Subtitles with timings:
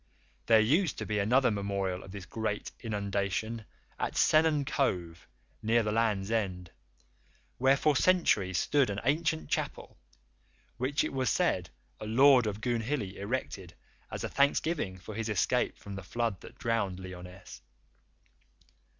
[0.47, 3.65] There used to be another memorial of this great inundation
[3.99, 5.27] at Sennen Cove,
[5.61, 6.71] near the Land's End,
[7.59, 9.99] where for centuries stood an ancient chapel
[10.77, 11.69] which it was said
[11.99, 13.75] a Lord of Goonhilly erected
[14.09, 17.61] as a thanksgiving for his escape from the flood that drowned Lyonesse.